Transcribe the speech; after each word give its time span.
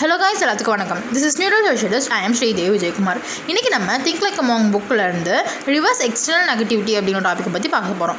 Hello 0.00 0.16
guys 0.18 0.42
எல்லாத்துக்கும் 0.42 0.74
வணக்கம். 0.74 0.98
This 1.14 1.24
is 1.28 1.36
neural 1.40 1.64
socialist 1.68 2.10
I 2.16 2.18
am 2.26 2.34
Sridev 2.38 2.68
Vijayakumar 2.74 3.18
இன்றைக்கி 3.50 3.70
நம்ம 3.74 3.96
திங்க் 4.04 4.20
லைக் 4.24 4.38
அமாங் 4.42 4.66
புக்கிலேருந்து 4.74 5.34
ரிவர்ஸ் 5.74 6.02
எக்ஸ்டர்னல் 6.06 6.46
நெகட்டிவிட்டி 6.50 6.92
அப்படிங்கிற 6.98 7.22
டாப்பிக்கை 7.26 7.52
பற்றி 7.56 7.70
பார்க்க 7.72 7.98
போகிறோம் 8.00 8.18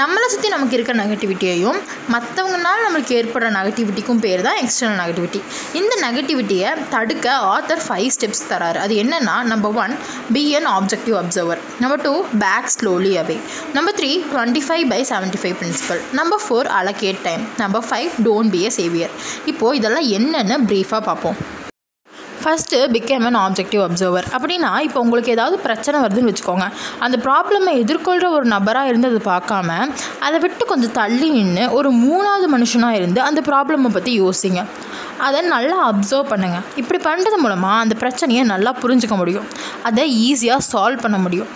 நம்மளை 0.00 0.26
சுற்றி 0.32 0.48
நமக்கு 0.54 0.76
இருக்கிற 0.76 0.96
நெகட்டிவிட்டியையும் 1.00 1.78
மற்றவங்கனால 2.14 2.76
நம்மளுக்கு 2.86 3.14
ஏற்படுற 3.20 3.48
நெகட்டிவிட்டிக்கும் 3.58 4.20
பேர் 4.24 4.42
தான் 4.48 4.58
எக்ஸ்டர்னல் 4.64 5.00
நெகட்டிவிட்டி 5.02 5.40
இந்த 5.80 5.94
நெகட்டிவிட்டியை 6.06 6.72
தடுக்க 6.94 7.36
ஆத்தர் 7.54 7.82
ஃபைவ் 7.86 8.10
ஸ்டெப்ஸ் 8.16 8.44
தராரு. 8.52 8.80
அது 8.84 8.96
என்னென்னா 9.04 9.36
number 9.52 9.74
one 9.84 9.94
be 10.32 10.42
an 10.58 10.68
objective 10.76 11.16
observer 11.20 11.60
number 11.82 12.02
two 12.04 12.12
back 12.42 12.68
slowly 12.74 13.10
away 13.22 13.36
number 13.76 13.96
three 13.98 14.10
twenty 14.30 14.62
five 14.66 14.84
by 14.92 15.00
seventy 15.10 15.40
five 15.42 15.56
principle 15.60 16.00
number 16.18 16.42
four 16.44 16.68
allocate 16.78 17.20
time 17.26 17.42
number 17.62 17.84
five 17.88 18.08
don't 18.26 18.52
be 18.54 18.60
a 18.68 18.70
saviour 18.78 19.12
இப்போது 19.52 19.76
இதெல்லாம் 19.80 20.08
என்னென்னு 20.18 20.56
ப்ரீஃபாக 20.70 21.02
பார்ப்போம். 21.08 21.36
First 22.44 22.78
become 22.94 23.26
an 23.28 23.38
objective 23.42 23.82
observer 23.84 24.26
அப்படின்னா 24.36 24.70
இப்போ 24.86 24.98
உங்களுக்கு 25.04 25.30
ஏதாவது 25.36 25.56
பிரச்சனை 25.66 26.00
வருதுன்னு 26.04 26.30
வச்சுக்கோங்க. 26.30 26.66
அந்த 27.04 27.16
ப்ராப்ளமை 27.26 27.72
எதிர்கொள்கிற 27.82 28.26
ஒரு 28.38 28.46
நபராக 28.54 28.90
இருந்து 28.92 29.10
அதை 29.12 29.20
பார்க்காம 29.30 29.78
அதை 30.26 30.38
விட்டு 30.42 30.64
கொஞ்சம் 30.72 30.96
தள்ளி 31.00 31.28
நின்று 31.36 31.64
ஒரு 31.78 31.90
மூணாவது 32.06 32.48
மனுஷனாக 32.56 32.98
இருந்து 33.00 33.20
அந்த 33.28 33.42
ப்ராப்ளமை 33.50 33.92
பற்றி 33.96 34.12
யோசிங்க. 34.24 34.62
அதை 35.26 35.40
நல்லா 35.40 35.90
அப்சர்வ் 35.90 36.30
பண்ணுங்கள் 36.32 36.64
இப்படி 36.76 36.98
பண்ணுறது 37.04 37.38
மூலமாக 37.42 37.80
அந்த 37.80 37.94
பிரச்சனையை 37.94 38.44
நல்லா 38.44 38.76
புரிஞ்சுக்க 38.82 39.16
முடியும். 39.16 39.46
அதை 39.82 40.32
ஈஸியாக 40.32 40.66
சால்வ் 40.72 41.00
பண்ண 41.00 41.18
முடியும். 41.18 41.48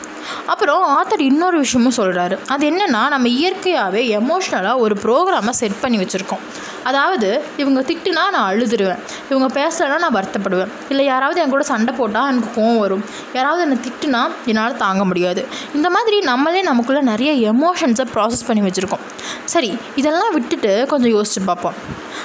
அப்புறம் 0.47 0.83
ஆத்தர் 0.99 1.21
இன்னொரு 1.21 1.59
விஷயமும் 1.59 1.97
சொல்கிறாரு 1.97 2.39
அது 2.47 2.71
என்னென்னா 2.71 3.09
நம்ம 3.09 3.29
இயற்கையாகவே 3.29 4.03
எமோஷ்னலாக 4.19 4.77
ஒரு 4.77 4.95
ப்ரோக்ராமை 5.03 5.51
செட் 5.51 5.81
பண்ணி 5.81 5.99
வச்சுருக்கோம். 5.99 6.43
அதாவது 6.83 7.45
இவங்க 7.57 7.81
திட்டுனா 7.81 8.31
நான் 8.31 8.55
அழுதுருவேன். 8.55 8.99
இவங்க 9.31 9.49
பேசலைன்னா 9.61 9.99
நான் 9.99 10.15
வருத்தப்படுவேன். 10.15 10.69
இல்லை 10.89 11.05
யாராவது 11.05 11.41
என் 11.41 11.49
கூட 11.49 11.63
சண்டை 11.63 11.95
போட்டால் 11.95 12.29
எனக்கு 12.29 12.61
கோவம் 12.61 12.79
வரும். 12.79 13.05
யாராவது 13.33 13.63
என்னை 13.63 13.79
திட்டுனா 13.87 14.29
என்னால் 14.45 14.77
தாங்க 14.77 15.05
முடியாது. 15.05 15.47
இந்த 15.75 15.91
மாதிரி 15.91 16.19
நம்மளே 16.21 16.63
நமக்குள்ளே 16.63 17.01
நிறைய 17.03 17.53
எமோஷன்ஸை 17.53 18.07
ப்ராசஸ் 18.15 18.47
பண்ணி 18.47 18.69
வச்சுருக்கோம். 18.69 19.05
சரி 19.45 19.79
இதெல்லாம் 19.97 20.33
விட்டுட்டு 20.33 20.87
கொஞ்சம் 20.89 21.13
யோசிச்சு 21.13 21.45
பார்ப்போம். 21.45 21.75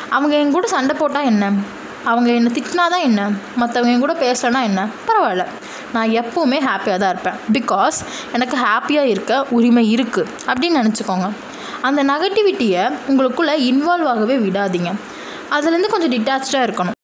அவங்க 0.10 0.36
என் 0.36 0.52
கூட 0.52 0.68
சண்டை 0.68 0.96
போட்டால் 1.00 1.24
என்ன? 1.24 1.52
அவங்க 2.06 2.32
என்னை 2.32 2.52
திட்டினா 2.52 2.86
தான் 2.94 3.06
என்ன? 3.10 3.30
மற்றவங்க 3.60 3.94
என் 3.94 4.00
கூட 4.00 4.14
பேசலைன்னா 4.14 4.62
என்ன? 4.64 4.88
பரவாயில்ல. 5.08 5.46
நான் 5.96 6.14
எப்போவுமே 6.22 6.60
ஹாப்பியாக 6.70 6.98
தான் 7.04 7.14
இருப்பேன். 7.16 7.38
பிகாஸ் 7.58 8.00
எனக்கு 8.38 8.58
ஹாப்பியாக 8.66 9.12
இருக்க 9.14 9.34
உரிமை 9.58 9.86
இருக்குது 9.96 10.30
அப்படின்னு 10.50 10.82
நினச்சிக்கோங்க. 10.82 11.28
அந்த 11.88 12.02
நெகட்டிவிட்டியை 12.12 12.84
உங்களுக்குள்ளே 13.12 13.56
இன்வால்வ் 13.70 14.10
ஆகவே 14.14 14.38
விடாதீங்க. 14.48 14.92
அதுலேருந்து 15.56 15.94
கொஞ்சம் 15.94 16.14
டிட்டாச்சாக 16.16 16.68
இருக்கணும். 16.68 16.98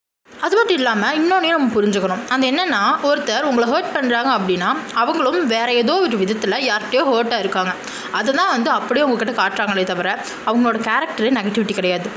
அது 0.46 0.54
மட்டும் 0.58 0.78
இல்லாமல் 0.80 1.16
இன்னொன்றையும் 1.20 1.58
நம்ம 1.58 1.74
புரிஞ்சுக்கணும். 1.78 2.22
அந்த 2.34 2.44
என்னென்னா 2.52 2.82
ஒருத்தர் 3.10 3.48
உங்களை 3.50 3.66
ஹர்ட் 3.72 3.92
பண்ணுறாங்க 3.96 4.30
அப்படின்னா 4.38 4.70
அவங்களும் 5.02 5.40
வேறு 5.54 5.72
ஏதோ 5.82 5.96
ஒரு 6.06 6.18
விதத்தில் 6.22 6.58
யார்கிட்டயோ 6.70 7.04
ஹர்ட்டாக 7.12 7.44
இருக்காங்க. 7.44 7.72
அதை 8.20 8.34
தான் 8.40 8.52
வந்து 8.56 8.70
அப்படியே 8.78 9.06
உங்ககிட்ட 9.08 9.34
காட்டுறாங்களே 9.42 9.86
தவிர 9.92 10.10
அவங்களோட 10.50 10.80
கேரக்டரே 10.90 11.32
நெகட்டிவிட்டி 11.40 11.76
கிடையாது. 11.80 12.10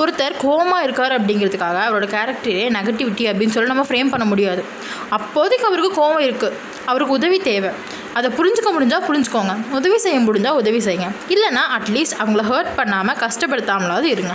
ஒருத்தர் 0.00 0.34
கோமா 0.44 0.78
இருக்கார் 0.86 1.14
அப்படிங்கிறதுக்காக 1.18 1.78
அவரோட 1.88 2.06
கேரக்டரே 2.14 2.64
நெகட்டிவிட்டி 2.78 3.24
அப்படின்னு 3.30 3.54
சொல்லி 3.56 3.72
நம்ம 3.72 3.86
ஃப்ரேம் 3.88 4.12
பண்ண 4.14 4.26
முடியாது. 4.32 4.64
அப்போதைக்கு 5.08 5.66
அவருக்கு 5.66 5.92
கோவம் 6.00 6.24
இருக்குது 6.28 6.56
அவருக்கு 6.84 7.14
உதவி 7.14 7.38
தேவை. 7.50 7.70
அதை 8.12 8.30
புரிஞ்சுக்க 8.38 8.70
முடிஞ்சால் 8.76 9.06
புரிஞ்சுக்கோங்க. 9.10 9.54
உதவி 9.70 9.98
செய்ய 9.98 10.18
முடிஞ்சால் 10.18 10.60
உதவி 10.62 10.82
செய்யுங்க. 10.88 11.08
இல்லைனா 11.28 11.64
அட்லீஸ்ட் 11.78 12.18
அவங்கள 12.24 12.44
ஹர்ட் 12.52 12.74
பண்ணாமல் 12.76 13.16
கஷ்டப்படுத்தாமலாவது 13.16 14.10
இருங்க. 14.16 14.34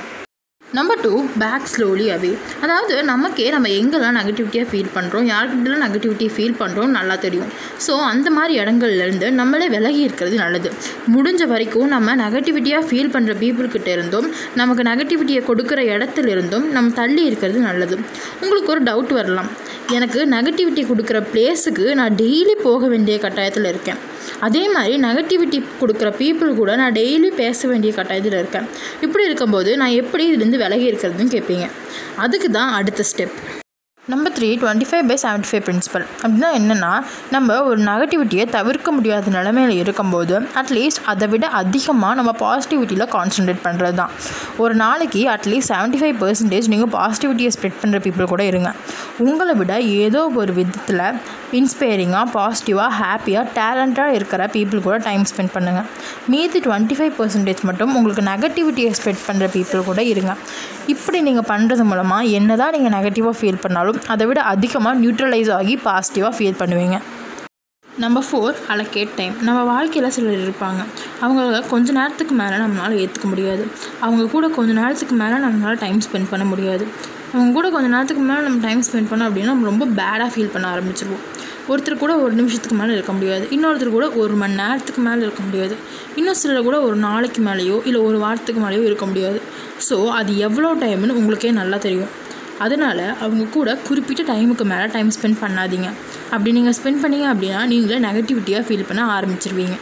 Number 0.77 0.99
two 1.03 1.11
back 1.41 1.69
slowly 1.71 2.07
away 2.15 2.29
அதாவது 2.63 2.95
நமக்கே 3.09 3.45
நம்ம 3.53 3.69
எங்கெல்லாம் 3.77 4.17
நெகட்டிவிட்டியாக 4.17 4.67
ஃபீல் 4.71 4.91
பண்ணுறோம் 4.97 5.25
யார்கிட்டலாம் 5.31 5.81
நெகட்டிவிட்டியை 5.85 6.31
ஃபீல் 6.35 6.57
பண்ணுறோம் 6.59 6.91
நல்லா 6.97 7.15
தெரியும். 7.23 7.47
ஸோ 7.85 7.93
அந்த 8.09 8.27
மாதிரி 8.35 8.53
இடங்கள்லேருந்து 8.61 9.29
நம்மளே 9.39 9.67
விலகி 9.75 10.01
இருக்கிறது 10.07 10.35
நல்லது. 10.43 10.71
முடிஞ்ச 11.15 11.47
வரைக்கும் 11.53 11.89
நம்ம 11.95 12.15
நெகட்டிவிட்டியாக 12.23 12.87
ஃபீல் 12.89 13.11
பண்ணுற 13.15 13.35
பீப்புள்கிட்ட 13.41 13.89
இருந்தும் 13.95 14.27
நமக்கு 14.61 14.85
நெகட்டிவிட்டியை 14.91 15.41
கொடுக்குற 15.49 15.79
இடத்துல 15.95 16.29
இருந்தும் 16.35 16.67
நம்ம 16.77 16.93
தள்ளி 17.01 17.23
இருக்கிறது 17.29 17.61
நல்லது. 17.69 17.97
உங்களுக்கு 18.43 18.71
ஒரு 18.75 18.83
டவுட் 18.91 19.15
வரலாம். 19.19 19.49
எனக்கு 19.97 20.21
நெகட்டிவிட்டி 20.35 20.85
கொடுக்குற 20.91 21.21
பிளேஸுக்கு 21.33 21.87
நான் 22.01 22.15
டெய்லி 22.23 22.57
போக 22.69 22.87
வேண்டிய 22.93 23.17
கட்டாயத்தில் 23.25 23.69
இருக்கேன். 23.73 24.01
அதே 24.47 24.63
மாதிரி 24.75 24.95
நெகட்டிவிட்டி 25.07 25.59
கொடுக்குற 25.81 26.09
பீப்புள் 26.21 26.57
கூட 26.59 26.75
நான் 26.75 26.93
டெய்லி 26.93 27.31
பேச 27.41 27.67
வேண்டிய 27.67 27.93
கட்டாயத்தில் 27.97 28.39
இருக்கேன். 28.41 28.67
இப்படி 29.05 29.25
இருக்கும்போது 29.29 29.77
நான் 29.77 29.97
எப்படி 30.01 30.25
இதுலேருந்து 30.31 30.63
விலகி 30.65 30.91
இருக்கிறதுன்னு 30.91 31.35
கேட்பீங்க 31.37 31.67
அதுக்கு 32.25 32.49
தான் 32.51 32.71
அடுத்த 32.79 33.03
step 33.11 33.37
number 34.11 34.33
three 34.37 34.47
twenty 34.61 34.85
five 34.89 35.07
by 35.09 35.15
seventy 35.23 35.49
five 35.49 35.63
principle 35.65 36.05
அப்படின்னா 36.21 36.49
என்னென்னா 36.59 36.91
நம்ம 37.31 37.57
ஒரு 37.63 37.79
நெகட்டிவிட்டியை 37.83 38.45
தவிர்க்க 38.55 38.91
முடியாத 38.91 39.31
நிலமையில் 39.35 39.73
இருக்கும்போது 39.81 40.35
அட்லீஸ்ட் 40.61 41.01
அதை 41.11 41.27
விட 41.27 41.47
அதிகமாக 41.59 42.13
நம்ம 42.15 42.31
பாசிட்டிவிட்டியில் 42.39 43.07
கான்சன்ட்ரேட் 43.15 43.61
பண்ணுறது 43.65 43.95
தான் 43.95 44.13
ஒரு 44.57 44.75
நாளைக்கு 44.75 45.21
அட்லீஸ்ட் 45.35 45.71
செவன்ட்டி 45.73 45.99
ஃபைவ் 46.01 46.15
பர்சன்டேஜ் 46.23 46.69
நீங்கள் 46.73 46.91
பாசிட்டிவிட்டியை 46.97 47.51
ஸ்ப்ரெட் 47.57 47.77
பண்ணுற 47.83 47.99
பீப்புள் 48.05 48.31
கூட 48.33 48.43
இருங்க. 48.43 48.71
உங்களை 49.27 49.55
விட 49.61 49.75
ஏதோ 50.03 50.23
ஒரு 50.35 50.53
விதத்தில் 50.53 51.05
இன்ஸ்பைரிங்காக 51.59 52.25
பாசிட்டிவாக 52.37 52.89
ஹாப்பியாக 53.01 53.45
டேலண்ட்டாக 53.57 54.17
இருக்கிற 54.17 54.41
பீப்புள் 54.55 54.83
கூட 54.87 54.97
டைம் 55.07 55.23
ஸ்பெண்ட் 55.31 55.53
பண்ணுங்கள் 55.53 55.87
மீதி 56.33 56.59
டுவெண்ட்டி 56.59 56.97
ஃபைவ் 56.99 57.13
பர்சன்டேஜ் 57.19 57.63
மட்டும் 57.69 57.93
உங்களுக்கு 57.95 58.25
நெகட்டிவிட்டியை 58.31 58.91
ஸ்ப்ரெட் 58.99 59.23
பண்ணுற 59.27 59.47
பீப்புள் 59.55 59.87
கூட 59.91 60.01
இருங்க. 60.03 60.33
இப்படி 60.87 61.17
நீங்கள் 61.21 61.47
பண்ணுறது 61.51 61.83
மூலமாக 61.83 62.35
என்ன 62.39 62.55
தான் 62.55 62.73
நீங்கள் 62.77 62.93
நெகட்டிவாக 62.97 63.35
ஃபீல் 63.39 63.61
பண்ணாலும் 63.61 63.97
அதை 64.13 64.25
விட 64.27 64.41
அதிகமாக 64.53 64.99
நியூட்ரலைஸ் 65.03 65.51
ஆகி 65.59 65.75
பாசிட்டிவாக 65.87 66.33
ஃபீல் 66.37 66.59
பண்ணுவீங்க. 66.61 66.97
நம்பர் 67.85 68.25
ஃபோர் 68.27 68.57
அலக்கேட் 68.73 69.15
டைம் 69.19 69.33
நம்ம 69.47 69.59
வாழ்க்கையில் 69.69 70.13
சிலர் 70.15 70.43
இருப்பாங்க. 70.45 70.81
அவங்கள 71.23 71.63
கொஞ்ச 71.73 71.91
நேரத்துக்கு 71.91 72.35
மேலே 72.41 72.57
நம்மளால் 72.63 72.95
ஏற்றுக்க 73.03 73.27
முடியாது. 73.31 73.63
அவங்க 74.05 74.25
கூட 74.35 74.47
கொஞ்ச 74.57 74.71
நேரத்துக்கு 74.81 75.15
மேலே 75.23 75.37
நம்மளால் 75.45 75.81
டைம் 75.85 75.99
ஸ்பெண்ட் 76.07 76.29
பண்ண 76.31 76.45
முடியாது. 76.45 76.85
அவங்க 77.33 77.51
கூட 77.57 77.67
கொஞ்ச 77.75 77.87
நேரத்துக்கு 77.95 78.23
மேலே 78.29 78.41
நம்ம 78.45 78.61
டைம் 78.67 78.83
ஸ்பெண்ட் 78.87 79.09
பண்ணோம் 79.09 79.27
அப்படின்னா 79.29 79.51
நம்ம 79.53 79.67
ரொம்ப 79.71 79.85
பேடாக 79.99 80.29
ஃபீல் 80.35 80.53
பண்ண 80.53 80.67
ஆரம்பிச்சிருவோம். 80.75 81.25
ஒருத்தர் 81.71 82.01
கூட 82.03 82.13
ஒரு 82.17 82.33
நிமிஷத்துக்கு 82.33 82.77
மேலே 82.77 82.93
இருக்க 82.93 83.11
முடியாது. 83.17 83.43
இன்னொருத்தர் 83.55 83.95
கூட 83.97 84.09
ஒரு 84.21 84.33
மணி 84.33 84.55
நேரத்துக்கு 84.61 85.01
மேலே 85.07 85.21
இருக்க 85.27 85.41
முடியாது. 85.49 85.75
இன்னும் 86.15 86.39
சிலர் 86.43 86.67
கூட 86.69 86.81
ஒரு 86.87 86.95
நாளைக்கு 86.95 87.41
மேலேயோ 87.49 87.77
இல்லை 87.89 88.01
ஒரு 88.01 88.17
வாரத்துக்கு 88.23 88.61
மேலேயோ 88.65 88.83
இருக்க 88.89 89.05
முடியாது. 89.05 89.41
ஸோ 89.89 89.97
அது 90.19 90.37
எவ்வளோ 90.37 90.71
டைம்னு 90.85 91.19
உங்களுக்கே 91.21 91.51
நல்லா 91.51 91.77
தெரியும். 91.77 92.11
அதனால் 92.65 93.05
அவங்க 93.25 93.51
கூட 93.57 93.77
குறிப்பிட்ட 93.89 94.23
டைமுக்கு 94.31 94.67
மேலே 94.73 94.87
டைம் 94.95 95.13
ஸ்பெண்ட் 95.17 95.41
பண்ணாதீங்க. 95.43 95.89
அப்படி 96.33 96.51
நீங்கள் 96.57 96.77
ஸ்பெண்ட் 96.79 97.03
பண்ணீங்க 97.05 97.27
அப்படின்னா 97.35 97.61
நீங்களே 97.73 98.01
நெகட்டிவிட்டியாக 98.09 98.65
ஃபீல் 98.69 98.89
பண்ண 98.89 99.03
ஆரம்பிச்சிருவீங்க. 99.17 99.77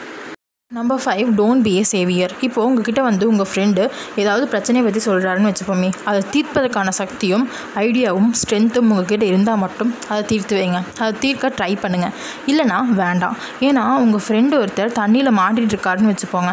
Number 0.71 1.01
five 1.03 1.27
don't 1.37 1.63
be 1.65 1.73
a 1.79 1.81
saviour 1.91 2.33
இப்போது 2.45 2.67
உங்ககிட்ட 2.69 3.01
வந்து 3.07 3.25
உங்கள் 3.31 3.47
ஃப்ரெண்டு 3.49 3.83
ஏதாவது 4.21 4.45
பிரச்சனையை 4.53 4.81
பற்றி 4.85 5.01
சொல்கிறாருன்னு 5.05 5.49
வச்சுப்போமே 5.49 5.89
அதை 6.09 6.19
தீர்ப்பதற்கான 6.33 6.89
சக்தியும் 6.99 7.45
ஐடியாவும் 7.83 8.31
ஸ்ட்ரென்த்தும் 8.39 8.89
உங்ககிட்ட 8.93 9.25
இருந்தால் 9.31 9.61
மட்டும் 9.63 9.91
அதை 10.09 10.21
தீர்த்து 10.31 10.57
வைங்க. 10.59 10.79
அதை 11.01 11.11
தீர்க்க 11.23 11.51
ட்ரை 11.59 11.71
பண்ணுங்கள் 11.83 12.13
இல்லைனா 12.51 12.79
வேண்டாம். 13.01 13.37
ஏன்னா 13.67 13.85
உங்கள் 14.05 14.23
ஃப்ரெண்டு 14.25 14.59
ஒருத்தர் 14.63 14.97
தண்ணியில் 15.01 15.37
மாட்டிகிட்டு 15.41 15.75
இருக்காருன்னு 15.75 16.11
வச்சுப்போங்க 16.13 16.51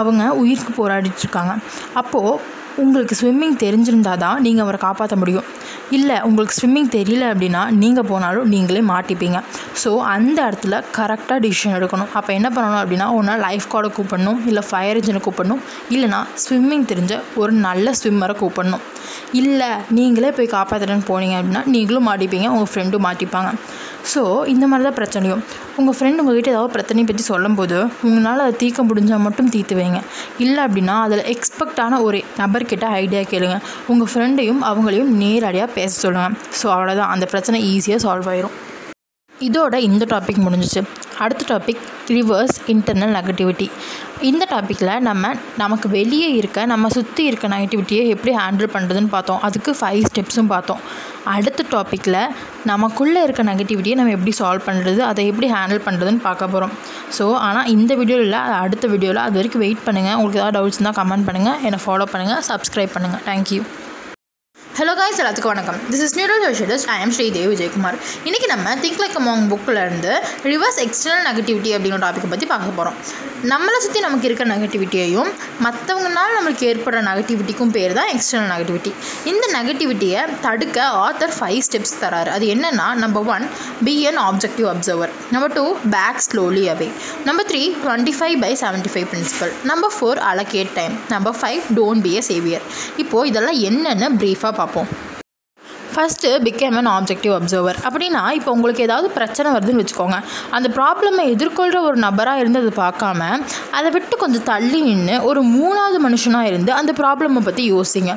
அவங்க 0.00 0.26
உயிருக்கு 0.42 0.74
போராடிட்டுருக்காங்க 0.82 1.54
அப்போது 2.02 2.38
உங்களுக்கு 2.82 3.14
ஸ்விம்மிங் 3.20 3.56
தெரிஞ்சிருந்தால் 3.62 4.20
தான் 4.22 4.40
நீங்கள் 4.44 4.64
அவரை 4.64 4.78
காப்பாற்ற 4.84 5.16
முடியும். 5.22 5.46
இல்லை 5.96 6.16
உங்களுக்கு 6.28 6.54
ஸ்விம்மிங் 6.58 6.88
தெரியல 6.96 7.24
அப்படின்னா 7.32 7.62
நீங்கள் 7.82 8.06
போனாலும் 8.10 8.48
நீங்களே 8.54 8.82
மாட்டிப்பீங்க. 8.90 9.38
ஸோ 9.82 9.90
அந்த 10.14 10.38
இடத்துல 10.48 10.80
கரெக்டாக 10.98 11.38
டிசிஷன் 11.44 11.76
எடுக்கணும். 11.78 12.10
அப்போ 12.18 12.30
என்ன 12.38 12.48
பண்ணணும் 12.56 12.80
அப்படின்னா 12.82 13.06
ஒன்றா 13.18 13.36
லைஃப் 13.46 13.68
கார்டை 13.74 13.90
கூப்பிடணும் 13.98 14.40
இல்லை 14.50 14.64
ஃபயர் 14.68 15.00
இன்ஜினை 15.00 15.22
கூப்பிடணும் 15.28 15.62
இல்லைனா 15.96 16.20
ஸ்விம்மிங் 16.44 16.86
தெரிஞ்ச 16.92 17.14
ஒரு 17.42 17.54
நல்ல 17.66 17.94
ஸ்விம்மரை 18.00 18.36
கூப்பிடணும். 18.42 18.84
இல்லை 19.40 19.70
நீங்களே 19.98 20.30
போய் 20.36 20.54
காப்பாற்றுறேன்னு 20.58 21.08
போனீங்க 21.12 21.36
அப்படின்னா 21.40 21.64
நீங்களும் 21.74 22.08
மாட்டிப்பீங்க 22.10 22.48
உங்கள் 22.54 22.70
ஃப்ரெண்டும் 22.72 23.06
மாட்டிப்பாங்க. 23.08 23.50
ஸோ 24.12 24.22
இந்த 24.52 24.64
மாதிரி 24.70 24.84
தான் 24.86 24.96
பிரச்சனையும். 24.98 25.42
உங்கள் 25.78 25.96
ஃப்ரெண்டு 25.96 26.20
உங்கள்கிட்ட 26.22 26.50
ஏதாவது 26.54 26.72
பிரச்சனையை 26.74 27.06
பற்றி 27.10 27.24
சொல்லும்போது 27.30 27.76
உங்களால் 28.08 28.42
அதை 28.46 28.54
தீர்க்க 28.62 28.82
முடிஞ்சால் 28.88 29.24
மட்டும் 29.26 29.48
தீர்த்து 29.54 29.76
வைங்க. 29.78 30.00
இல்லை 30.44 30.60
அப்படின்னா 30.66 30.96
அதில் 31.06 31.24
எக்ஸ்பெக்டான 31.34 32.00
ஒரு 32.06 32.20
நபர்கிட்ட 32.40 32.88
ஐடியா 33.02 33.22
கேளுங்க. 33.32 33.56
உங்கள் 33.92 34.10
ஃப்ரெண்டையும் 34.12 34.62
அவங்களையும் 34.70 35.10
நேரடியாக 35.22 35.70
பேச 35.78 35.92
சொல்லுங்கள் 36.04 36.36
ஸோ 36.60 36.68
அவ்வளோதான் 36.76 37.12
அந்த 37.14 37.26
பிரச்சனை 37.32 37.60
ஈஸியாக 37.72 38.02
சால்வ் 38.06 38.30
ஆயிரும். 38.32 38.54
இதோட 39.34 39.74
இந்த 39.88 40.04
டாபிக் 40.12 40.44
முடிஞ்சிச்சு. 40.46 40.80
அடுத்த 41.24 41.42
டாபிக் 41.50 41.82
ரிவர்ஸ் 42.16 42.56
இன்டர்னல் 42.72 43.12
நெகட்டிவிட்டி 43.16 43.66
இந்த 44.22 44.44
டாப்பிக்கில் 44.50 45.00
நம்ம 45.00 45.30
நமக்கு 45.58 45.88
வெளியே 45.88 46.28
இருக்க 46.40 46.66
நம்ம 46.72 46.88
சுற்றி 46.88 47.22
இருக்க 47.30 47.46
நெகட்டிவிட்டியை 47.54 48.02
எப்படி 48.14 48.32
ஹேண்டில் 48.38 48.72
பண்ணுறதுன்னு 48.74 49.10
பார்த்தோம். 49.14 49.40
அதுக்கு 49.46 49.72
ஃபைவ் 49.80 50.02
ஸ்டெப்ஸும் 50.10 50.50
பார்த்தோம். 50.54 50.80
அடுத்த 51.34 51.64
டாப்பிக்கில் 51.74 52.20
நமக்குள்ளே 52.72 53.20
இருக்க 53.22 53.42
நெகட்டிவிட்டியை 53.50 53.96
நம்ம 53.96 54.14
எப்படி 54.16 54.34
சால்வ் 54.40 54.66
பண்ணுறது 54.68 55.00
அதை 55.10 55.26
எப்படி 55.26 55.48
ஹேண்டில் 55.54 55.84
பண்ணுறதுன்னு 55.86 56.22
பார்க்க 56.28 56.52
போகிறோம் 56.54 56.74
ஸோ 57.18 57.26
ஆனால் 57.46 57.70
இந்த 57.76 57.94
வீடியோவில் 57.94 58.26
இல்லை 58.26 58.42
அடுத்த 58.64 58.86
வீடியோவில் 58.88 59.24
அது 59.26 59.38
வரைக்கும் 59.40 59.64
வெயிட் 59.66 59.86
பண்ணுங்கள் 59.88 60.14
உங்களுக்கு 60.14 60.42
ஏதாவது 60.42 60.58
டவுட்ஸ் 60.58 60.78
இருந்தால் 60.80 61.00
கமெண்ட் 61.00 61.28
பண்ணுங்கள் 61.30 61.58
என்னை 61.68 61.80
ஃபாலோ 61.86 62.06
பண்ணுங்கள் 62.14 62.44
சப்ஸ்கிரைப் 62.50 62.94
பண்ணுங்கள் 62.96 63.24
தேங்க்யூ 63.30 63.62
ஹலோ 64.78 64.92
காய்ஸ் 64.98 65.18
எல்லாத்துக்கும் 65.22 65.52
வணக்கம். 65.52 65.76
This 65.90 66.00
is 66.04 66.14
neural 66.18 66.40
socialist 66.44 66.88
I 66.92 66.96
am 67.02 67.12
Sridev 67.16 67.50
Vijayakumar 67.52 67.96
இன்றைக்கி 68.28 68.46
நம்ம 68.52 68.72
திங்க் 68.84 69.00
லைக் 69.02 69.18
அமாங் 69.20 69.44
புக்கிலேருந்து 69.52 70.12
ரிவர்ஸ் 70.52 70.78
எக்ஸ்டர்னல் 70.84 71.26
நெகட்டிவிட்டி 71.28 71.70
அப்படிங்கிற 71.74 72.00
டாப்பிக்கை 72.04 72.28
பற்றி 72.32 72.46
பார்க்க 72.52 72.78
போகிறோம் 72.78 72.96
நம்மளை 73.52 73.78
சுற்றி 73.84 74.00
நமக்கு 74.06 74.26
இருக்கிற 74.28 74.46
நெகட்டிவிட்டியையும் 74.52 75.30
மற்றவங்கனால 75.66 76.28
நம்மளுக்கு 76.36 76.64
ஏற்படுற 76.70 77.02
நெகட்டிவிட்டிக்கும் 77.10 77.72
பேர் 77.76 77.94
தான் 77.98 78.10
எக்ஸ்டர்னல் 78.14 78.50
நெகட்டிவிட்டி 78.54 78.92
இந்த 79.32 79.44
நெகட்டிவிட்டியை 79.56 80.22
தடுக்க 80.46 80.78
ஆத்தர் 81.04 81.34
ஃபைவ் 81.38 81.60
ஸ்டெப்ஸ் 81.66 81.94
தராரு. 82.02 82.32
அது 82.36 82.46
என்னென்னா 82.54 82.88
number 83.04 83.28
one 83.36 83.46
be 83.88 83.94
an 84.10 84.20
objective 84.28 84.68
observer 84.72 85.14
number 85.36 85.54
two 85.58 85.64
back 85.94 86.20
slowly 86.28 86.64
away 86.74 86.90
number 87.28 87.48
three 87.52 87.62
twenty 87.84 88.16
five 88.18 88.36
by 88.46 88.52
seventy 88.64 88.92
five 88.94 89.08
principle 89.14 89.54
number 89.72 89.94
four 89.98 90.22
allocate 90.32 90.74
time 90.80 90.96
number 91.14 91.38
five 91.42 91.62
don't 91.80 92.04
be 92.08 92.14
a 92.22 92.24
saviour 92.32 92.66
இப்போது 93.04 93.30
இதெல்லாம் 93.32 93.60
என்னென்னு 93.70 94.10
ப்ரீஃபாக 94.24 94.54
பார்ப்போம். 94.64 94.90
First 95.94 96.28
become 96.44 96.76
an 96.78 96.88
objective 96.94 97.32
observer 97.36 97.76
அப்படின்னா 97.88 98.22
இப்போ 98.36 98.50
உங்களுக்கு 98.56 98.84
ஏதாவது 98.86 99.08
பிரச்சனை 99.16 99.48
வருதுன்னு 99.54 99.82
வச்சுக்கோங்க. 99.82 100.16
அந்த 100.56 100.68
ப்ராப்ளமை 100.76 101.24
எதிர்கொள்கிற 101.34 101.80
ஒரு 101.88 101.98
நபராக 102.04 102.40
இருந்து 102.42 102.62
அதை 102.62 102.72
பார்க்காம 102.80 103.28
அதை 103.78 103.90
விட்டு 103.96 104.16
கொஞ்சம் 104.22 104.46
தள்ளி 104.50 104.80
நின்று 104.88 105.16
ஒரு 105.28 105.42
மூணாவது 105.54 106.00
மனுஷனாக 106.06 106.50
இருந்து 106.52 106.72
அந்த 106.80 106.94
ப்ராப்ளமை 107.00 107.42
பற்றி 107.48 107.64
யோசிங்க. 107.74 108.14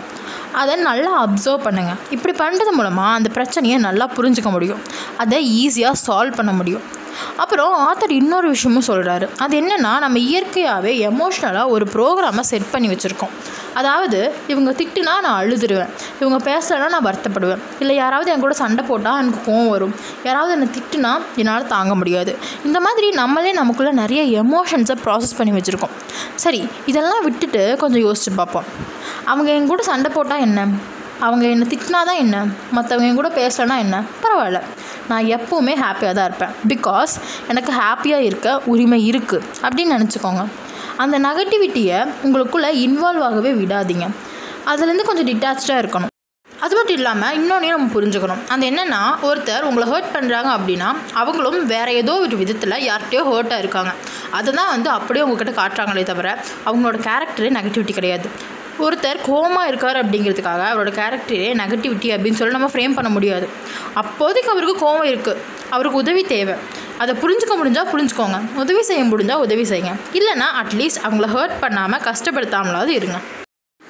அதை 0.61 0.75
நல்லா 0.89 1.13
அப்சர்வ் 1.25 1.65
பண்ணுங்கள் 1.67 1.99
இப்படி 2.17 2.35
பண்ணுறது 2.43 2.73
மூலமாக 2.79 3.17
அந்த 3.19 3.31
பிரச்சனையை 3.37 3.79
நல்லா 3.87 4.07
புரிஞ்சுக்க 4.17 4.51
முடியும். 4.57 4.81
அதை 5.23 5.39
ஈஸியாக 5.63 6.01
சால்வ் 6.05 6.39
பண்ண 6.41 6.53
முடியும். 6.61 6.85
அப்புறம் 7.37 7.73
ஆத்தர் 7.87 8.09
இன்னொரு 8.09 8.47
விஷயமும் 8.47 8.87
சொல்கிறாரு 8.87 9.29
அது 9.37 9.61
என்னென்னா 9.61 9.99
நம்ம 9.99 10.17
இயற்கையாகவே 10.17 11.09
எமோஷ்னலாக 11.09 11.67
ஒரு 11.67 11.87
ப்ரோக்ராமை 11.93 12.39
செட் 12.39 12.71
பண்ணி 12.71 12.87
வச்சுருக்கோம். 12.87 13.33
அதாவது 13.73 14.33
இவங்க 14.47 14.71
திட்டுனா 14.71 15.13
நான் 15.21 15.45
அழுதுருவேன். 15.45 15.89
இவங்க 16.19 16.37
பேசலைன்னா 16.51 16.89
நான் 16.89 17.05
வருத்தப்படுவேன். 17.05 17.57
இல்லை 17.79 17.95
யாராவது 17.95 18.31
என் 18.31 18.39
கூட 18.39 18.53
சண்டை 18.53 18.85
போட்டால் 18.85 19.19
எனக்கு 19.19 19.51
கோவம் 19.51 19.69
வரும். 19.69 19.95
யாராவது 20.23 20.51
என்னை 20.51 20.67
திட்டுனா 20.77 21.11
என்னால் 21.35 21.67
தாங்க 21.67 21.95
முடியாது. 21.95 22.37
இந்த 22.65 22.79
மாதிரி 22.79 23.09
நம்மளே 23.09 23.51
நமக்குள்ளே 23.51 23.91
நிறைய 23.91 24.43
எமோஷன்ஸை 24.43 24.95
ப்ராசஸ் 25.05 25.37
பண்ணி 25.37 25.59
வச்சுருக்கோம். 25.59 25.95
சரி 26.35 26.67
இதெல்லாம் 26.85 27.23
விட்டுட்டு 27.23 27.77
கொஞ்சம் 27.77 28.01
யோசிச்சு 28.01 28.35
பார்ப்போம். 28.35 28.63
அவங்க 29.25 29.51
என் 29.51 29.67
கூட 29.67 29.81
சண்டை 29.81 30.11
போட்டால் 30.13 30.39
என்ன? 30.39 30.67
அவங்க 31.19 31.45
என்னை 31.45 31.67
திட்டினா 31.67 32.01
தான் 32.09 32.15
என்ன? 32.15 32.45
மற்றவங்க 32.75 33.07
என் 33.07 33.15
கூட 33.15 33.29
பேசலைன்னா 33.29 33.77
என்ன? 33.77 34.03
பரவாயில்ல. 34.23 34.61
நான் 35.11 35.27
எப்போவுமே 35.35 35.73
ஹாப்பியாக 35.83 36.13
தான் 36.17 36.27
இருப்பேன். 36.29 36.53
பிகாஸ் 36.73 37.13
எனக்கு 37.51 37.71
ஹாப்பியாக 37.81 38.27
இருக்க 38.29 38.47
உரிமை 38.73 38.99
இருக்குது 39.11 39.45
அப்படின்னு 39.65 39.95
நினச்சிக்கோங்க. 39.97 40.43
அந்த 41.03 41.15
நெகட்டிவிட்டியை 41.27 41.99
உங்களுக்குள்ளே 42.25 42.69
இன்வால்வ் 42.85 43.25
ஆகவே 43.29 43.53
விடாதீங்க. 43.61 44.07
அதுலேருந்து 44.71 45.09
கொஞ்சம் 45.09 45.27
டிட்டாச்சாக 45.31 45.81
இருக்கணும். 45.83 46.13
அது 46.65 46.73
மட்டும் 46.77 46.97
இல்லாமல் 46.99 47.35
இன்னொன்றையும் 47.39 47.75
நம்ம 47.77 47.91
புரிஞ்சுக்கணும். 47.95 48.41
அந்த 48.53 48.63
என்னென்னா 48.71 49.01
ஒருத்தர் 49.27 49.67
உங்களை 49.69 49.85
ஹர்ட் 49.91 50.11
பண்ணுறாங்க 50.15 50.49
அப்படின்னா 50.57 50.89
அவங்களும் 51.21 51.67
வேறு 51.73 51.91
ஏதோ 52.01 52.13
ஒரு 52.25 52.35
விதத்தில் 52.41 52.83
யார்கிட்டயோ 52.89 53.23
ஹர்ட்டாக 53.31 53.63
இருக்காங்க. 53.63 53.91
அதை 54.37 54.51
தான் 54.59 54.71
வந்து 54.75 54.89
அப்படியே 54.97 55.25
உங்ககிட்ட 55.25 55.53
காட்டுறாங்களே 55.61 56.05
தவிர 56.11 56.29
அவங்களோட 56.67 56.99
கேரக்டரே 57.09 57.51
நெகட்டிவிட்டி 57.59 57.95
கிடையாது. 57.99 58.29
ஒருத்தர் 58.85 59.19
கோமா 59.27 59.61
இருக்கார் 59.67 59.99
அப்படிங்கிறதுக்காக 60.05 60.63
அவரோட 60.71 60.91
கேரக்டரே 60.99 61.49
நெகட்டிவிட்டி 61.61 62.09
அப்படின்னு 62.15 62.39
சொல்லி 62.39 62.55
நம்ம 62.57 62.69
ஃப்ரேம் 62.73 62.97
பண்ண 62.99 63.09
முடியாது. 63.09 63.47
அப்போதைக்கு 63.93 64.51
அவருக்கு 64.51 64.75
கோவம் 64.85 65.07
இருக்குது 65.11 65.41
அவருக்கு 65.69 65.97
உதவி 65.97 66.23
தேவை. 66.23 66.55
அதை 66.97 67.15
புரிஞ்சுக்க 67.23 67.55
முடிஞ்சால் 67.61 67.89
புரிஞ்சுக்கோங்க. 67.93 68.37
உதவி 68.55 68.83
செய்ய 68.89 69.03
முடிஞ்சால் 69.03 69.43
உதவி 69.47 69.65
செய்யுங்க. 69.71 69.93
இல்லைனா 70.19 70.47
அட்லீஸ்ட் 70.61 71.03
அவங்கள 71.07 71.27
ஹர்ட் 71.37 71.57
பண்ணாமல் 71.59 72.05
கஷ்டப்படுத்தாமலாவது 72.09 72.93
இருங்க. 72.99 73.17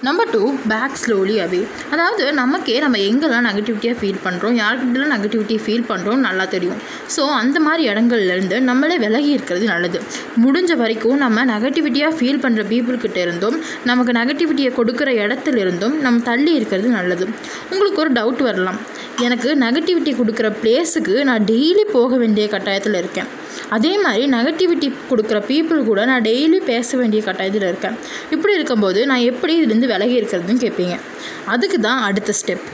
Number 0.06 0.30
two 0.34 0.42
back 0.72 0.98
slowly 1.02 1.36
away 1.44 1.60
அதாவது 1.94 2.24
நமக்கே 2.40 2.74
நம்ம 2.84 2.98
எங்கெல்லாம் 3.06 3.46
நெகட்டிவிட்டியாக 3.48 3.98
ஃபீல் 4.00 4.20
பண்ணுறோம் 4.26 4.58
யார்கிட்டலாம் 4.60 5.14
நெகட்டிவிட்டியை 5.14 5.62
ஃபீல் 5.64 5.86
பண்ணுறோம் 5.92 6.22
நல்லா 6.26 6.46
தெரியும். 6.52 6.82
ஸோ 7.16 7.22
அந்த 7.40 7.58
மாதிரி 7.68 7.84
இடங்கள்லேருந்து 7.92 8.58
நம்மளே 8.68 8.98
விலகி 9.06 9.32
இருக்கிறது 9.38 9.66
நல்லது. 9.72 10.02
முடிஞ்ச 10.44 10.76
வரைக்கும் 10.82 11.18
நம்ம 11.24 11.46
நெகட்டிவிட்டியாக 11.54 12.16
ஃபீல் 12.20 12.42
பண்ணுற 12.44 12.66
பீப்புள்கிட்ட 12.74 13.20
இருந்தும் 13.26 13.58
நமக்கு 13.92 14.14
நெகட்டிவிட்டியை 14.20 14.74
கொடுக்குற 14.80 15.10
இடத்துல 15.24 15.64
இருந்தும் 15.66 15.98
நம்ம 16.06 16.24
தள்ளி 16.30 16.54
இருக்கிறது 16.60 16.92
நல்லது. 17.00 17.28
உங்களுக்கு 17.72 18.02
ஒரு 18.06 18.14
டவுட் 18.20 18.46
வரலாம். 18.50 18.80
எனக்கு 19.26 19.50
நெகட்டிவிட்டி 19.66 20.14
கொடுக்குற 20.22 20.48
பிளேஸுக்கு 20.62 21.18
நான் 21.32 21.50
டெய்லி 21.52 21.86
போக 21.98 22.18
வேண்டிய 22.24 22.48
கட்டாயத்தில் 22.56 23.02
இருக்கேன். 23.04 23.30
அதே 23.70 23.98
மாதிரி 23.98 24.26
நெகட்டிவிட்டி 24.32 24.92
கொடுக்குற 25.12 25.40
பீப்புள் 25.48 25.84
கூட 25.84 26.06
நான் 26.06 26.22
டெய்லி 26.22 26.60
பேச 26.66 26.98
வேண்டிய 26.98 27.22
கட்டாயத்தில் 27.24 27.68
இருக்கேன். 27.68 27.98
இப்படி 28.32 28.54
இருக்கும்போது 28.54 29.06
நான் 29.06 29.28
எப்படி 29.32 29.56
இதுலேருந்து 29.62 29.94
விலகி 29.94 30.22
இருக்கிறதுன்னு 30.22 30.64
கேட்பீங்க? 30.66 30.98
அதுக்கு 31.46 31.80
தான் 31.80 32.02
அடுத்த 32.02 32.34
step 32.42 32.68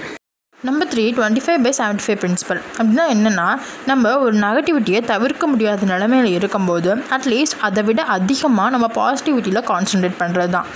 number 0.68 0.90
three 0.92 1.04
twenty 1.16 1.42
five 1.46 1.64
by 1.64 1.72
seventy 1.78 2.04
five 2.04 2.20
principle 2.20 2.60
அப்படின்னா 2.78 3.06
என்னென்னா 3.14 3.48
நம்ம 3.86 4.12
ஒரு 4.18 4.36
நெகட்டிவிட்டியை 4.44 5.00
தவிர்க்க 5.10 5.48
முடியாத 5.48 5.86
நிலமையில 5.86 6.30
இருக்கும்போது 6.38 6.90
அட்லீஸ்ட் 7.16 7.56
அதை 7.68 7.82
விட 7.88 8.02
அதிகமாக 8.16 8.70
நம்ம 8.70 8.88
பாசிட்டிவிட்டியில் 8.98 9.62
கான்சன்ட்ரேட் 9.72 10.16
பண்ணுறது 10.22 10.50
தான் 10.50 10.68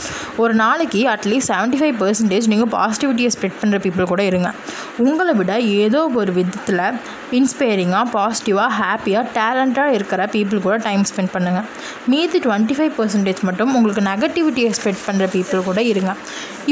ஒரு 0.43 0.53
நாளைக்கு 0.53 1.03
அட்லீஸ்ட் 1.13 1.51
செவன்ட்டி 1.51 1.79
ஃபைவ் 1.81 1.95
பர்சன்டேஜ் 2.01 2.49
நீங்கள் 2.53 2.71
பாசிட்டிவிட்டியை 2.75 3.31
ஸ்ப்ரெட் 3.35 3.57
பண்ணுற 3.61 3.79
பீப்புள் 3.85 4.11
கூட 4.13 4.23
இருங்க. 4.23 4.51
உங்களை 5.05 5.33
விட 5.33 5.53
ஏதோ 5.83 6.01
ஒரு 6.15 6.33
விதத்தில் 6.39 6.83
இன்ஸ்பைரிங்காக 7.39 8.05
பாசிட்டிவாக 8.15 8.69
ஹாப்பியாக 8.79 9.23
டேலண்ட்டாக 9.37 9.95
இருக்கிற 9.97 10.27
பீப்புள் 10.35 10.61
கூட 10.67 10.75
டைம் 10.87 11.01
ஸ்பெண்ட் 11.11 11.33
பண்ணுங்கள் 11.33 11.65
மீதி 12.11 12.39
டுவெண்ட்டி 12.45 12.77
ஃபைவ் 12.77 12.93
பர்சன்டேஜ் 12.99 13.41
மட்டும் 13.41 13.73
உங்களுக்கு 13.75 14.03
நெகட்டிவிட்டியை 14.11 14.71
ஸ்ப்ரெட் 14.79 15.01
பண்ணுற 15.07 15.25
பீப்புள் 15.35 15.65
கூட 15.69 15.81
இருங்க. 15.93 16.11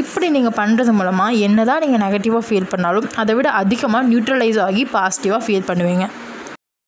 இப்படி 0.02 0.26
நீங்கள் 0.28 0.56
பண்ணுறது 0.60 0.92
மூலமாக 0.92 1.42
என்ன 1.48 1.64
தான் 1.64 1.82
நீங்கள் 1.86 2.02
நெகட்டிவாக 2.06 2.44
ஃபீல் 2.48 2.70
பண்ணாலும் 2.70 3.04
அதை 3.22 3.34
விட 3.38 3.48
அதிகமாக 3.62 4.08
நியூட்ரலைஸ் 4.12 4.60
ஆகி 4.68 4.84
பாசிட்டிவாக 4.94 5.40
ஃபீல் 5.46 5.68
பண்ணுவீங்க. 5.70 6.06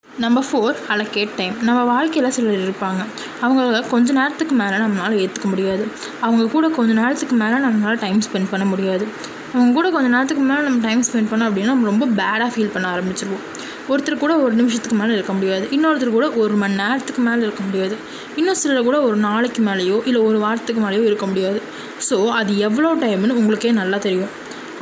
நம்பர் 0.06 0.46
ஃபோர் 0.48 0.76
அலக்கேட் 0.92 1.34
டைம் 1.38 1.56
நம்ம 1.66 1.80
வாழ்க்கையில் 1.90 2.32
சிலர் 2.36 2.62
இருப்பாங்க. 2.66 3.02
அவங்கள 3.44 3.82
கொஞ்ச 3.90 4.12
நேரத்துக்கு 4.20 4.54
மேலே 4.60 4.76
நம்மளால் 4.84 5.18
ஏற்றுக்க 5.24 5.48
முடியாது. 5.52 5.84
அவங்க 6.26 6.46
கூட 6.54 6.68
கொஞ்ச 6.78 6.92
நேரத்துக்கு 7.00 7.36
மேலே 7.42 7.58
நம்மளால் 7.66 8.00
டைம் 8.04 8.20
ஸ்பெண்ட் 8.26 8.50
பண்ண 8.52 8.64
முடியாது. 8.72 9.04
அவங்க 9.52 9.70
கூட 9.76 9.90
கொஞ்ச 9.96 10.08
நேரத்துக்கு 10.14 10.42
மேலே 10.48 10.62
நம்ம 10.68 10.80
டைம் 10.86 11.04
ஸ்பெண்ட் 11.08 11.30
பண்ணோம் 11.30 11.48
அப்படின்னா 11.50 11.74
நம்ம 11.74 11.88
ரொம்ப 11.92 12.06
பேடாக 12.20 12.50
ஃபீல் 12.54 12.74
பண்ண 12.74 12.86
ஆரம்பிச்சிருவோம். 12.94 13.44
ஒருத்தர் 13.92 14.22
கூட 14.24 14.32
ஒரு 14.44 14.54
நிமிஷத்துக்கு 14.60 14.96
மேலே 15.00 15.12
இருக்க 15.18 15.32
முடியாது. 15.32 15.64
இன்னொருத்தர் 15.76 16.16
கூட 16.16 16.26
ஒரு 16.42 16.54
மணி 16.62 16.74
நேரத்துக்கு 16.82 17.22
மேலே 17.28 17.40
இருக்க 17.46 17.62
முடியாது. 17.68 17.94
இன்னும் 18.40 18.58
சிலர் 18.62 18.88
கூட 18.88 18.98
ஒரு 19.08 19.16
நாளைக்கு 19.28 19.62
மேலேயோ 19.68 19.98
இல்லை 20.08 20.20
ஒரு 20.30 20.38
வாரத்துக்கு 20.44 20.82
மேலேயோ 20.86 21.04
இருக்க 21.10 21.26
முடியாது. 21.26 21.60
ஸோ 22.08 22.18
அது 22.40 22.58
எவ்வளோ 22.58 22.90
டைம்னு 23.04 23.38
உங்களுக்கே 23.42 23.72
நல்லா 23.80 23.98
தெரியும். 24.08 24.32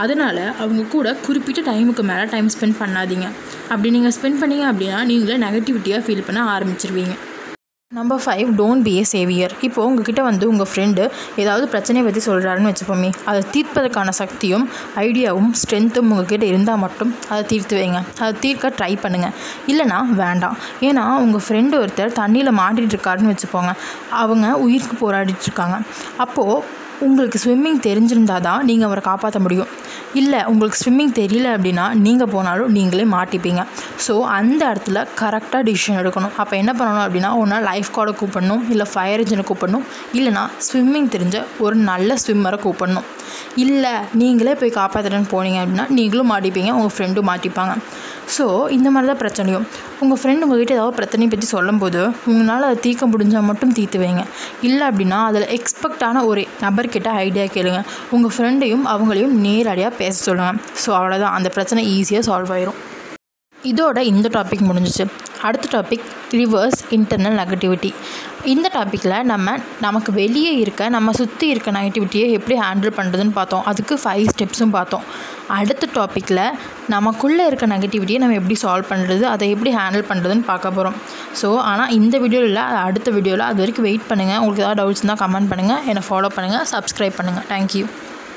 அதனால் 0.04 0.42
அவங்க 0.62 0.88
கூட 0.96 1.14
குறிப்பிட்ட 1.26 1.60
டைமுக்கு 1.70 2.04
மேலே 2.10 2.26
டைம் 2.34 2.50
ஸ்பெண்ட் 2.56 2.80
பண்ணாதீங்க. 2.82 3.28
அப்படி 3.72 3.90
நீங்கள் 3.96 4.16
ஸ்பெண்ட் 4.18 4.42
பண்ணீங்க 4.42 4.66
அப்படின்னா 4.72 5.00
நீங்களே 5.12 5.38
நெகட்டிவிட்டியாக 5.46 6.04
ஃபீல் 6.06 6.28
பண்ண 6.28 6.42
ஆரம்பிச்சிருவீங்க. 6.56 7.16
Number 7.92 8.20
five 8.22 8.48
don't 8.58 8.84
be 8.86 8.92
a 8.98 9.02
saviour 9.12 9.52
இப்போது 9.66 9.86
உங்ககிட்ட 9.88 10.22
வந்து 10.28 10.44
உங்கள் 10.52 10.68
ஃப்ரெண்டு 10.70 11.02
ஏதாவது 11.42 11.66
பிரச்சனையை 11.72 12.02
பற்றி 12.06 12.20
சொல்கிறாருன்னு 12.26 12.70
வச்சுப்போமே 12.70 13.10
அதை 13.30 13.40
தீர்ப்பதற்கான 13.54 14.12
சக்தியும் 14.20 14.64
ஐடியாவும் 15.04 15.52
ஸ்ட்ரென்த்தும் 15.60 16.08
உங்ககிட்ட 16.12 16.46
இருந்தால் 16.52 16.82
மட்டும் 16.84 17.12
அதை 17.30 17.42
தீர்த்து 17.52 17.76
வைங்க. 17.80 18.00
அதை 18.22 18.32
தீர்க்க 18.44 18.72
ட்ரை 18.78 18.92
பண்ணுங்கள் 19.04 19.34
இல்லைனா 19.72 20.00
வேண்டாம். 20.22 20.56
ஏன்னா 20.88 21.04
உங்கள் 21.24 21.44
ஃப்ரெண்டு 21.46 21.80
ஒருத்தர் 21.82 22.18
தண்ணியில் 22.20 22.58
மாட்டிகிட்டு 22.62 22.96
இருக்காருன்னு 22.96 23.34
வச்சுப்போங்க 23.34 23.72
அவங்க 24.22 24.48
உயிருக்கு 24.66 24.98
போராடிட்டுருக்காங்க 25.04 25.78
அப்போது 26.24 26.62
உங்களுக்கு 27.04 27.38
ஸ்விம்மிங் 27.42 27.80
தெரிஞ்சிருந்தால் 27.86 28.44
தான் 28.46 28.64
நீங்கள் 28.68 28.88
அவரை 28.88 29.02
காப்பாற்ற 29.08 29.38
முடியும். 29.46 29.70
இல்லை 30.20 30.40
உங்களுக்கு 30.50 30.78
ஸ்விம்மிங் 30.82 31.12
தெரியல 31.18 31.48
அப்படின்னா 31.56 31.84
நீங்கள் 32.04 32.30
போனாலும் 32.34 32.70
நீங்களே 32.76 33.04
மாட்டிப்பீங்க. 33.14 33.62
ஸோ 34.06 34.14
அந்த 34.36 34.60
இடத்துல 34.72 35.02
கரெக்டாக 35.20 35.62
டிசிஷன் 35.68 35.98
எடுக்கணும். 36.02 36.34
அப்போ 36.42 36.54
என்ன 36.62 36.72
பண்ணணும் 36.78 37.04
அப்படின்னா 37.06 37.30
ஒன்றா 37.42 37.58
லைஃப் 37.70 37.90
கார்டை 37.96 38.14
கூப்பிடணும் 38.20 38.64
இல்லை 38.74 38.86
ஃபயர் 38.92 39.22
இன்ஜினை 39.24 39.44
கூப்பிடணும் 39.50 39.84
இல்லைனா 40.18 40.44
ஸ்விம்மிங் 40.68 41.10
தெரிஞ்ச 41.16 41.36
ஒரு 41.66 41.76
நல்ல 41.90 42.16
ஸ்விம்மரை 42.24 42.60
கூப்பிடணும். 42.66 43.06
இல்லை 43.64 43.94
நீங்களே 44.20 44.54
போய் 44.60 44.78
காப்பாற்றுறேன்னு 44.80 45.32
போனீங்க 45.34 45.60
அப்படின்னா 45.62 45.86
நீங்களும் 45.98 46.30
மாட்டிப்பீங்க 46.32 46.70
உங்கள் 46.78 46.94
ஃப்ரெண்டும் 46.96 47.28
மாட்டிப்பாங்க. 47.32 47.74
ஸோ 48.34 48.44
இந்த 48.76 48.88
மாதிரி 48.94 49.08
தான் 49.10 49.20
பிரச்சனையும். 49.22 49.64
உங்கள் 50.02 50.18
ஃப்ரெண்டு 50.20 50.44
உங்கள்கிட்ட 50.46 50.74
ஏதாவது 50.78 50.96
பிரச்சனையை 50.98 51.28
பற்றி 51.32 51.46
சொல்லும்போது 51.52 52.00
உங்களால் 52.30 52.66
அதை 52.68 52.78
தீர்க்க 52.86 53.06
முடிஞ்சால் 53.12 53.46
மட்டும் 53.50 53.74
தீர்த்து 53.78 53.98
வைங்க. 54.02 54.22
இல்லை 54.68 54.84
அப்படின்னா 54.90 55.18
அதில் 55.28 55.46
எக்ஸ்பெக்டான 55.56 56.24
ஒரு 56.30 56.42
நபர்கிட்ட 56.64 57.12
ஐடியா 57.26 57.46
கேளுங்க. 57.56 57.80
உங்கள் 58.16 58.34
ஃப்ரெண்டையும் 58.36 58.84
அவங்களையும் 58.94 59.36
நேரடியாக 59.46 59.94
பேச 60.00 60.16
சொல்லுங்கள் 60.26 60.60
ஸோ 60.84 60.90
அவ்வளோதான் 60.98 61.36
அந்த 61.38 61.50
பிரச்சனை 61.56 61.84
ஈஸியாக 61.96 62.26
சால்வ் 62.30 62.52
ஆயிரும். 62.56 62.80
இதோட 63.72 63.98
இந்த 64.12 64.28
டாபிக் 64.36 64.68
முடிஞ்சிச்சு. 64.70 65.06
அடுத்த 65.48 65.66
டாபிக் 65.74 66.06
ரிவர்ஸ் 66.32 66.80
இன்டர்னல் 66.96 67.36
நெகட்டிவிட்டி 67.40 67.90
இந்த 68.44 68.66
டாப்பிக்கில் 68.74 69.16
நம்ம 69.30 69.54
நமக்கு 69.80 70.10
வெளியே 70.12 70.52
இருக்க 70.62 70.88
நம்ம 70.96 71.12
சுற்றி 71.12 71.46
இருக்க 71.48 71.70
நெகட்டிவிட்டியை 71.78 72.26
எப்படி 72.38 72.56
ஹேண்டில் 72.62 72.96
பண்ணுறதுன்னு 72.98 73.34
பார்த்தோம். 73.38 73.64
அதுக்கு 73.70 73.94
ஃபைவ் 74.02 74.26
ஸ்டெப்ஸும் 74.32 74.74
பார்த்தோம். 74.78 75.04
அடுத்த 75.58 75.88
டாப்பிக்கில் 75.96 76.42
நமக்குள்ளே 76.88 77.44
இருக்க 77.46 77.66
நெகட்டிவிட்டியை 77.74 78.20
நம்ம 78.22 78.38
எப்படி 78.40 78.56
சால்வ் 78.64 78.90
பண்ணுறது 78.92 79.24
அதை 79.34 79.48
எப்படி 79.54 79.72
ஹேண்டில் 79.78 80.08
பண்ணுறதுன்னு 80.10 80.46
பார்க்க 80.52 80.76
போகிறோம் 80.78 80.98
ஸோ 81.42 81.50
ஆனால் 81.70 81.92
இந்த 81.98 82.18
வீடியோவில் 82.24 82.50
இல்லை 82.50 82.64
அடுத்த 82.86 83.10
வீடியோவில் 83.10 83.48
அது 83.50 83.60
வரைக்கும் 83.62 83.88
வெயிட் 83.88 84.10
பண்ணுங்கள் 84.10 84.40
உங்களுக்கு 84.40 84.64
ஏதாவது 84.66 84.80
டவுட்ஸ் 84.82 85.02
இருந்தால் 85.02 85.22
கமெண்ட் 85.24 85.50
பண்ணுங்கள் 85.52 85.82
என்னை 85.92 86.04
ஃபாலோ 86.08 86.30
பண்ணுங்கள் 86.38 86.68
சப்ஸ்கிரைப் 86.74 87.18
பண்ணுங்கள் 87.20 87.48
தேங்க்யூ 87.52 87.86